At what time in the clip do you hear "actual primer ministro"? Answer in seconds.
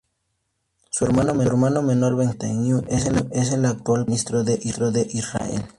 3.67-4.43